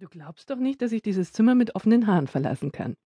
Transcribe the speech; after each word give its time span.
Du 0.00 0.06
glaubst 0.08 0.48
doch 0.48 0.58
nicht, 0.58 0.80
dass 0.80 0.92
ich 0.92 1.02
dieses 1.02 1.32
Zimmer 1.32 1.56
mit 1.56 1.74
offenen 1.74 2.06
Haaren 2.06 2.28
verlassen 2.28 2.70
kann. 2.70 2.96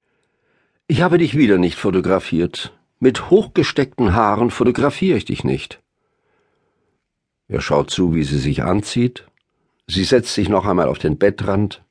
Ich 0.89 1.01
habe 1.01 1.17
dich 1.17 1.35
wieder 1.35 1.57
nicht 1.57 1.79
fotografiert. 1.79 2.77
Mit 2.99 3.31
hochgesteckten 3.31 4.13
Haaren 4.13 4.51
fotografiere 4.51 5.17
ich 5.17 5.25
dich 5.25 5.43
nicht. 5.43 5.81
Er 7.49 7.63
schaut 7.63 7.91
zu, 7.91 8.15
wie 8.15 8.25
sie 8.25 8.37
sich 8.37 8.63
anzieht. 8.63 9.27
Sie 9.87 10.05
setzt 10.05 10.35
sich 10.35 10.51
noch 10.51 10.67
einmal 10.67 10.89
auf 10.89 10.99
den 10.99 11.17
Bettrand. 11.17 11.83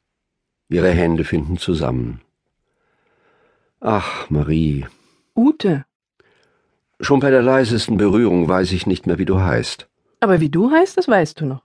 Ihre 0.69 0.91
Hände 0.91 1.23
finden 1.23 1.57
zusammen. 1.57 2.21
Ach, 3.79 4.29
Marie. 4.29 4.85
Ute. 5.35 5.83
Schon 6.99 7.21
bei 7.21 7.31
der 7.31 7.41
leisesten 7.41 7.97
Berührung 7.97 8.47
weiß 8.47 8.71
ich 8.71 8.85
nicht 8.85 9.07
mehr, 9.07 9.17
wie 9.17 9.25
du 9.25 9.39
heißt. 9.39 9.89
Aber 10.19 10.39
wie 10.41 10.49
du 10.49 10.69
heißt, 10.69 10.95
das 10.95 11.07
weißt 11.07 11.41
du 11.41 11.47
noch. 11.47 11.63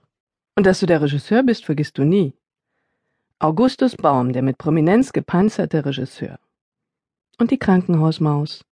Und 0.55 0.65
dass 0.65 0.79
du 0.79 0.87
der 0.87 1.03
Regisseur 1.03 1.43
bist, 1.43 1.65
vergisst 1.65 1.99
du 1.99 2.03
nie. 2.03 2.33
Augustus 3.39 3.95
Baum, 3.95 4.33
der 4.33 4.41
mit 4.41 4.57
Prominenz 4.57 5.13
gepanzerte 5.13 5.85
Regisseur. 5.85 6.39
Und 7.37 7.51
die 7.51 7.59
Krankenhausmaus. 7.59 8.65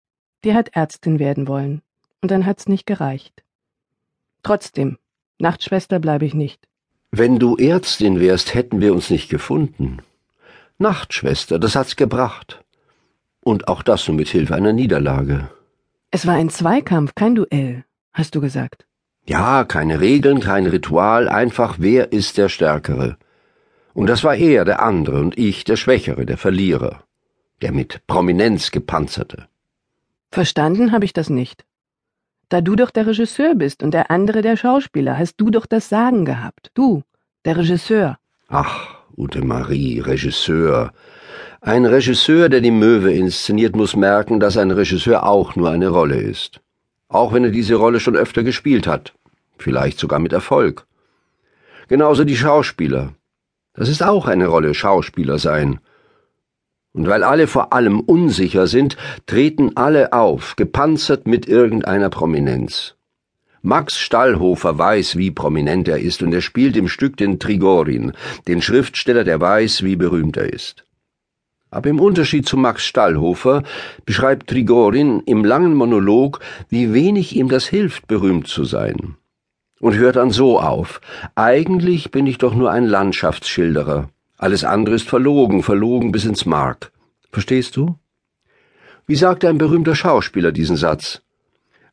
Die 0.45 0.53
hat 0.53 0.69
Ärztin 0.69 1.19
werden 1.19 1.49
wollen. 1.49 1.81
Und 2.21 2.31
dann 2.31 2.45
hat's 2.45 2.69
nicht 2.69 2.85
gereicht. 2.85 3.43
Trotzdem, 4.41 4.97
Nachtschwester 5.37 5.99
bleibe 5.99 6.25
ich 6.25 6.33
nicht. 6.33 6.65
Wenn 7.11 7.39
du 7.39 7.57
Ärztin 7.57 8.21
wärst, 8.21 8.53
hätten 8.53 8.79
wir 8.79 8.93
uns 8.93 9.09
nicht 9.09 9.27
gefunden. 9.27 10.01
Nachtschwester, 10.77 11.59
das 11.59 11.75
hat's 11.75 11.97
gebracht. 11.97 12.63
Und 13.41 13.67
auch 13.67 13.83
das 13.83 14.07
nur 14.07 14.15
mit 14.15 14.29
Hilfe 14.29 14.55
einer 14.55 14.71
Niederlage. 14.71 15.49
Es 16.09 16.25
war 16.25 16.35
ein 16.35 16.49
Zweikampf, 16.49 17.15
kein 17.15 17.35
Duell, 17.35 17.83
hast 18.13 18.33
du 18.33 18.39
gesagt. 18.39 18.85
Ja, 19.25 19.65
keine 19.65 19.99
Regeln, 19.99 20.39
kein 20.39 20.67
Ritual, 20.67 21.27
einfach 21.27 21.75
wer 21.79 22.13
ist 22.13 22.37
der 22.37 22.47
Stärkere. 22.47 23.17
Und 23.93 24.07
das 24.07 24.23
war 24.23 24.35
er, 24.35 24.65
der 24.65 24.81
andere, 24.81 25.19
und 25.19 25.37
ich, 25.37 25.63
der 25.63 25.75
Schwächere, 25.75 26.25
der 26.25 26.37
Verlierer, 26.37 27.03
der 27.61 27.71
mit 27.71 28.05
Prominenz 28.07 28.71
gepanzerte. 28.71 29.47
Verstanden 30.31 30.91
habe 30.91 31.05
ich 31.05 31.13
das 31.13 31.29
nicht. 31.29 31.63
Da 32.49 32.61
du 32.61 32.75
doch 32.75 32.91
der 32.91 33.07
Regisseur 33.07 33.55
bist 33.55 33.83
und 33.83 33.93
der 33.93 34.11
andere 34.11 34.41
der 34.41 34.57
Schauspieler, 34.57 35.17
hast 35.17 35.37
du 35.37 35.49
doch 35.49 35.65
das 35.65 35.89
Sagen 35.89 36.25
gehabt. 36.25 36.71
Du, 36.73 37.03
der 37.45 37.57
Regisseur. 37.57 38.17
Ach, 38.47 39.03
Ute 39.15 39.43
Marie, 39.43 39.99
Regisseur. 39.99 40.91
Ein 41.61 41.85
Regisseur, 41.85 42.49
der 42.49 42.61
die 42.61 42.71
Möwe 42.71 43.13
inszeniert, 43.13 43.75
muss 43.75 43.95
merken, 43.95 44.39
dass 44.39 44.57
ein 44.57 44.71
Regisseur 44.71 45.23
auch 45.23 45.55
nur 45.55 45.69
eine 45.69 45.89
Rolle 45.89 46.19
ist. 46.19 46.61
Auch 47.09 47.31
wenn 47.31 47.43
er 47.43 47.51
diese 47.51 47.75
Rolle 47.75 47.99
schon 47.99 48.15
öfter 48.15 48.41
gespielt 48.41 48.87
hat. 48.87 49.13
Vielleicht 49.59 49.99
sogar 49.99 50.19
mit 50.19 50.33
Erfolg. 50.33 50.87
Genauso 51.87 52.23
die 52.23 52.35
Schauspieler. 52.35 53.13
Das 53.73 53.89
ist 53.89 54.03
auch 54.03 54.27
eine 54.27 54.47
Rolle 54.47 54.75
Schauspieler 54.75 55.39
sein. 55.39 55.79
Und 56.93 57.07
weil 57.07 57.23
alle 57.23 57.47
vor 57.47 57.73
allem 57.73 57.99
unsicher 57.99 58.67
sind, 58.67 58.97
treten 59.25 59.75
alle 59.75 60.13
auf, 60.13 60.55
gepanzert 60.55 61.25
mit 61.25 61.47
irgendeiner 61.47 62.09
Prominenz. 62.09 62.95
Max 63.63 63.97
Stallhofer 63.97 64.77
weiß, 64.77 65.17
wie 65.17 65.31
prominent 65.31 65.87
er 65.87 65.97
ist, 65.97 66.21
und 66.21 66.33
er 66.33 66.41
spielt 66.41 66.77
im 66.77 66.87
Stück 66.87 67.17
den 67.17 67.39
Trigorin, 67.39 68.11
den 68.47 68.61
Schriftsteller, 68.61 69.23
der 69.23 69.41
weiß, 69.41 69.83
wie 69.83 69.95
berühmt 69.95 70.37
er 70.37 70.53
ist. 70.53 70.85
Aber 71.71 71.89
im 71.89 71.99
Unterschied 71.99 72.45
zu 72.45 72.57
Max 72.57 72.85
Stallhofer 72.85 73.63
beschreibt 74.05 74.51
Trigorin 74.51 75.23
im 75.25 75.43
langen 75.43 75.73
Monolog, 75.73 76.41
wie 76.69 76.93
wenig 76.93 77.35
ihm 77.35 77.49
das 77.49 77.65
hilft, 77.65 78.05
berühmt 78.05 78.47
zu 78.47 78.65
sein 78.65 79.15
und 79.83 79.97
hört 79.97 80.15
dann 80.15 80.31
so 80.31 80.61
auf. 80.61 81.01
Eigentlich 81.35 82.09
bin 82.09 82.25
ich 82.25 82.37
doch 82.37 82.55
nur 82.55 82.71
ein 82.71 82.85
Landschaftsschilderer. 82.85 84.07
Alles 84.37 84.63
andere 84.63 84.95
ist 84.95 85.09
verlogen, 85.09 85.61
verlogen 85.61 86.13
bis 86.13 86.23
ins 86.23 86.45
Mark. 86.45 86.93
Verstehst 87.33 87.75
du? 87.75 87.99
Wie 89.07 89.17
sagt 89.17 89.43
ein 89.43 89.57
berühmter 89.57 89.93
Schauspieler 89.93 90.53
diesen 90.53 90.77
Satz? 90.77 91.21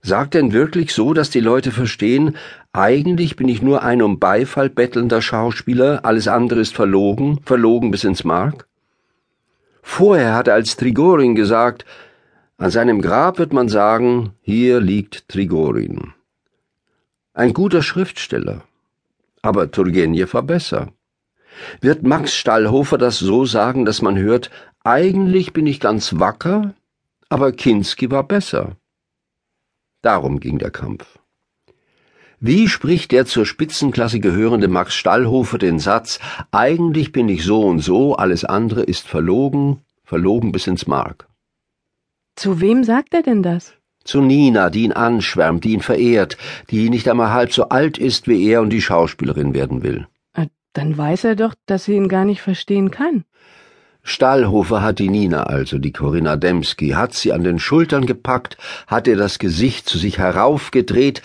Sagt 0.03 0.35
denn 0.35 0.53
wirklich 0.53 0.95
so, 0.95 1.15
dass 1.15 1.31
die 1.31 1.41
Leute 1.41 1.73
verstehen, 1.73 2.37
eigentlich 2.73 3.34
bin 3.34 3.49
ich 3.49 3.61
nur 3.61 3.83
ein 3.83 4.03
um 4.03 4.21
Beifall 4.21 4.71
bettelnder 4.71 5.21
Schauspieler, 5.21 6.05
alles 6.05 6.29
andere 6.29 6.61
ist 6.61 6.77
verlogen, 6.77 7.41
verlogen 7.45 7.91
bis 7.91 8.05
ins 8.05 8.23
Mark? 8.23 8.69
Vorher 9.83 10.37
hat 10.37 10.47
er 10.47 10.55
als 10.55 10.77
Trigorin 10.77 11.34
gesagt, 11.34 11.84
an 12.56 12.71
seinem 12.71 13.03
Grab 13.03 13.41
wird 13.41 13.53
man 13.53 13.69
sagen, 13.69 14.31
hier 14.43 14.79
liegt 14.79 15.29
Trigorin. 15.29 16.12
Ein 17.33 17.53
guter 17.53 17.83
Schriftsteller. 17.83 18.65
Aber 19.43 19.71
Turgenev 19.71 20.35
war 20.35 20.43
besser. 20.43 20.93
Wird 21.81 22.03
Max 22.03 22.35
Stallhofer 22.35 22.99
das 22.99 23.19
so 23.19 23.45
sagen, 23.45 23.85
dass 23.85 24.03
man 24.03 24.19
hört, 24.19 24.51
eigentlich 24.83 25.53
bin 25.53 25.67
ich 25.67 25.79
ganz 25.81 26.19
wacker, 26.19 26.75
aber 27.29 27.53
Kinski 27.53 28.11
war 28.11 28.25
besser. 28.25 28.77
Darum 30.03 30.41
ging 30.41 30.59
der 30.59 30.71
Kampf. 30.71 31.19
Wie 32.41 32.69
spricht 32.69 33.13
der 33.13 33.27
zur 33.27 33.45
Spitzenklasse 33.45 34.19
gehörende 34.19 34.67
Max 34.67 34.95
Stallhofer 34.95 35.59
den 35.59 35.79
Satz, 35.79 36.19
eigentlich 36.51 37.12
bin 37.12 37.29
ich 37.29 37.45
so 37.45 37.61
und 37.61 37.81
so, 37.81 38.17
alles 38.17 38.45
andere 38.45 38.83
ist 38.83 39.07
verlogen, 39.07 39.83
verlogen 40.05 40.51
bis 40.51 40.67
ins 40.67 40.87
Mark? 40.87 41.29
Zu 42.37 42.61
wem 42.61 42.83
sagt 42.83 43.12
er 43.12 43.23
denn 43.23 43.43
das? 43.43 43.75
Zu 44.10 44.21
Nina, 44.21 44.71
die 44.71 44.82
ihn 44.82 44.93
anschwärmt, 44.93 45.62
die 45.65 45.72
ihn 45.72 45.82
verehrt, 45.82 46.37
die 46.71 46.91
nicht 46.91 47.09
einmal 47.09 47.32
halb 47.32 47.53
so 47.53 47.69
alt 47.69 47.97
ist 47.97 48.26
wie 48.26 48.44
er 48.48 48.60
und 48.60 48.71
die 48.71 48.82
Schauspielerin 48.82 49.54
werden 49.54 49.82
will. 49.84 50.09
Äh, 50.34 50.47
dann 50.72 50.98
weiß 50.98 51.25
er 51.25 51.37
doch, 51.37 51.54
dass 51.66 51.84
sie 51.84 51.94
ihn 51.94 52.09
gar 52.09 52.25
nicht 52.25 52.43
verstehen 52.43 52.91
kann. 52.91 53.25
Stallhofer 54.03 54.82
hat 54.82 54.99
die 54.99 55.10
Nina 55.10 55.44
also, 55.44 55.78
die 55.78 55.93
Corinna 55.93 56.37
Demski, 56.37 56.91
hat 56.91 57.15
sie 57.15 57.32
an 57.32 57.44
den 57.44 57.59
Schultern 57.60 58.06
gepackt, 58.06 58.56
hat 58.87 59.06
ihr 59.06 59.16
das 59.16 59.38
Gesicht 59.38 59.88
zu 59.88 59.99
sich 59.99 60.19
heraufgedreht, 60.19 61.22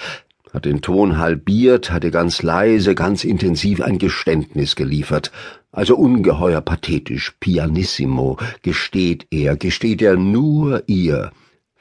hat 0.54 0.66
den 0.66 0.82
Ton 0.82 1.18
halbiert, 1.18 1.90
hat 1.92 2.04
ihr 2.04 2.12
ganz 2.12 2.44
leise, 2.44 2.94
ganz 2.94 3.24
intensiv 3.24 3.82
ein 3.82 3.98
Geständnis 3.98 4.76
geliefert. 4.76 5.32
Also 5.72 5.96
ungeheuer 5.96 6.62
pathetisch, 6.62 7.34
pianissimo, 7.40 8.38
gesteht 8.62 9.26
er, 9.32 9.56
gesteht 9.58 10.02
er 10.02 10.18
nur 10.18 10.84
ihr, 10.88 11.32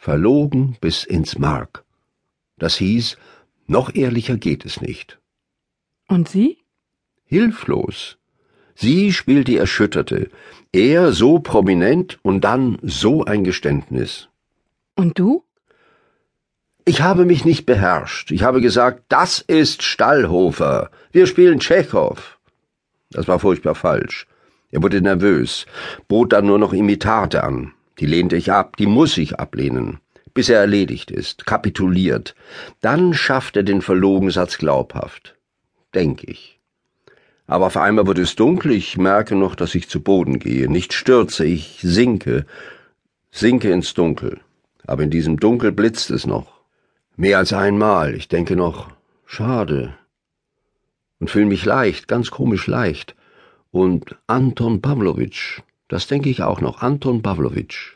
verlogen 0.05 0.77
bis 0.83 1.05
ins 1.05 1.39
Mark. 1.39 1.83
Das 2.59 2.77
hieß, 2.77 3.17
noch 3.67 3.95
ehrlicher 3.95 4.37
geht 4.37 4.67
es 4.67 4.83
nicht. 4.83 5.19
Und 6.09 6.29
sie? 6.29 6.59
Hilflos. 7.25 8.19
Sie 8.75 9.15
spielt 9.15 9.49
die 9.49 9.57
Erschütterte, 9.57 10.29
er 10.73 11.13
so 11.13 11.39
prominent 11.39 12.19
und 12.21 12.43
dann 12.43 12.79
so 12.83 13.25
ein 13.25 13.45
Geständnis. 13.45 14.29
Und 14.95 15.19
du? 15.19 15.43
Ich 16.85 17.01
habe 17.01 17.25
mich 17.25 17.47
nicht 17.47 17.65
beherrscht. 17.65 18.31
Ich 18.31 18.43
habe 18.43 18.61
gesagt, 18.61 19.05
das 19.09 19.39
ist 19.41 19.83
Stallhofer. 19.83 20.91
Wir 21.13 21.27
spielen 21.27 21.61
Tschechow. 21.61 22.39
Das 23.11 23.27
war 23.27 23.39
furchtbar 23.39 23.75
falsch. 23.75 24.27
Er 24.71 24.83
wurde 24.83 25.01
nervös, 25.01 25.65
bot 26.09 26.35
dann 26.35 26.45
nur 26.45 26.59
noch 26.59 26.75
Imitate 26.75 27.43
an. 27.43 27.74
Die 27.99 28.07
lehnte 28.07 28.37
ich 28.37 28.51
ab, 28.51 28.77
die 28.77 28.87
muss 28.87 29.17
ich 29.19 29.39
ablehnen, 29.39 30.01
bis 30.33 30.49
er 30.49 30.59
erledigt 30.59 31.11
ist, 31.11 31.47
kapituliert. 31.47 32.35
Dann 32.81 33.15
schafft 33.15 33.57
er 33.57 33.63
den 33.63 33.83
Verlogensatz 33.83 34.59
glaubhaft. 34.59 35.37
Denk 35.95 36.25
ich. 36.25 36.59
Aber 37.47 37.67
auf 37.67 37.77
einmal 37.77 38.07
wird 38.07 38.19
es 38.19 38.37
dunkel, 38.37 38.73
ich 38.73 38.97
merke 38.97 39.37
noch, 39.37 39.55
dass 39.55 39.75
ich 39.75 39.89
zu 39.89 40.01
Boden 40.01 40.39
gehe. 40.39 40.69
Nicht 40.69 40.93
stürze, 40.93 41.45
ich 41.45 41.79
sinke, 41.83 42.47
sinke 43.31 43.71
ins 43.71 43.95
Dunkel. 43.95 44.41
Aber 44.87 45.03
in 45.03 45.11
diesem 45.11 45.39
Dunkel 45.39 45.73
blitzt 45.73 46.11
es 46.11 46.27
noch. 46.27 46.61
Mehr 47.17 47.39
als 47.39 47.53
einmal. 47.53 48.15
Ich 48.15 48.29
denke 48.29 48.57
noch, 48.57 48.91
schade. 49.27 49.95
Und 51.21 51.31
fühle 51.31 51.47
mich 51.47 51.65
leicht, 51.65 52.09
ganz 52.09 52.31
komisch 52.31 52.67
leicht. 52.67 53.15
Und 53.71 54.17
Anton 54.27 54.81
Pavlovitsch, 54.81 55.61
das 55.89 56.07
denke 56.07 56.31
ich 56.31 56.43
auch 56.43 56.61
noch. 56.61 56.83
Anton 56.83 57.23
Pavlovitsch. 57.23 57.95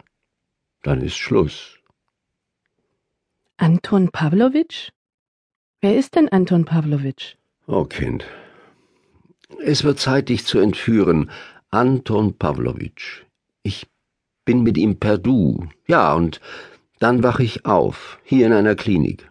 Dann 0.83 1.01
ist 1.01 1.17
Schluss. 1.17 1.79
Anton 3.57 4.11
Pavlovitsch? 4.11 4.91
Wer 5.81 5.97
ist 5.97 6.15
denn 6.15 6.29
Anton 6.29 6.65
Pavlovitsch? 6.65 7.37
Oh 7.67 7.85
Kind. 7.85 8.25
Es 9.65 9.85
wird 9.85 9.99
Zeit, 9.99 10.29
dich 10.29 10.45
zu 10.45 10.59
entführen. 10.59 11.31
Anton 11.71 12.37
Pavlovitsch. 12.39 13.23
Ich 13.63 13.87
bin 14.45 14.63
mit 14.63 14.79
ihm 14.79 14.99
per 14.99 15.19
Du. 15.19 15.69
Ja, 15.87 16.15
und 16.15 16.41
dann 16.99 17.23
wach 17.23 17.41
ich 17.41 17.67
auf, 17.67 18.19
hier 18.25 18.47
in 18.47 18.53
einer 18.53 18.75
Klinik. 18.75 19.31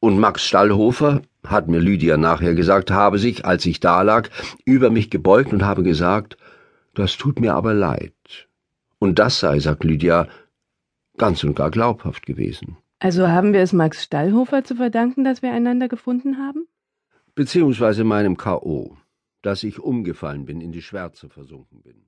Und 0.00 0.18
Max 0.18 0.44
Stallhofer, 0.44 1.22
hat 1.46 1.68
mir 1.68 1.78
Lydia 1.78 2.16
nachher 2.16 2.54
gesagt, 2.54 2.90
habe 2.90 3.18
sich, 3.18 3.44
als 3.44 3.66
ich 3.66 3.80
da 3.80 4.02
lag, 4.02 4.30
über 4.64 4.90
mich 4.90 5.10
gebeugt 5.10 5.52
und 5.52 5.62
habe 5.64 5.82
gesagt, 5.82 6.36
das 6.94 7.16
tut 7.16 7.40
mir 7.40 7.54
aber 7.54 7.74
leid. 7.74 8.48
Und 8.98 9.18
das 9.18 9.40
sei, 9.40 9.58
sagt 9.58 9.84
Lydia, 9.84 10.28
ganz 11.16 11.44
und 11.44 11.54
gar 11.54 11.70
glaubhaft 11.70 12.26
gewesen. 12.26 12.76
Also 12.98 13.28
haben 13.28 13.52
wir 13.52 13.60
es 13.60 13.72
Max 13.72 14.02
Stallhofer 14.04 14.64
zu 14.64 14.76
verdanken, 14.76 15.24
dass 15.24 15.42
wir 15.42 15.52
einander 15.52 15.88
gefunden 15.88 16.38
haben? 16.38 16.66
Beziehungsweise 17.34 18.04
meinem 18.04 18.36
K.O. 18.36 18.96
dass 19.42 19.62
ich 19.62 19.78
umgefallen 19.78 20.46
bin, 20.46 20.62
in 20.62 20.72
die 20.72 20.80
Schwärze 20.80 21.28
versunken 21.28 21.82
bin. 21.82 21.96